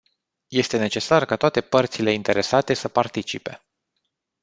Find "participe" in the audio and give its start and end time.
2.89-3.61